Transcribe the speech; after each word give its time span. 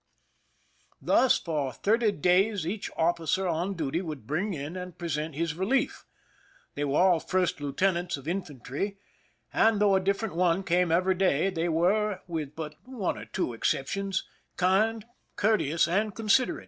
Thus 0.99 1.37
for 1.37 1.71
thirty 1.71 2.11
days 2.11 2.65
each 2.65 2.89
officer 2.97 3.47
on 3.47 3.75
duty 3.75 4.01
would 4.01 4.25
bring 4.25 4.55
in 4.55 4.75
and 4.75 4.97
present 4.97 5.35
his 5.35 5.53
relief. 5.53 6.05
They 6.73 6.83
were 6.85 6.97
all 6.97 7.19
first 7.19 7.61
lieutenants 7.61 8.17
of 8.17 8.27
in 8.27 8.41
fantry, 8.41 8.97
and 9.53 9.79
though 9.79 9.93
a 9.93 9.99
different 9.99 10.33
one 10.35 10.63
came 10.63 10.91
every 10.91 11.13
day, 11.13 11.51
they 11.51 11.69
were, 11.69 12.21
with 12.25 12.55
but 12.55 12.77
one 12.83 13.15
or 13.15 13.25
two 13.25 13.53
exceptions, 13.53 14.23
kind, 14.57 15.05
courteous, 15.35 15.87
and 15.87 16.15
considerate. 16.15 16.59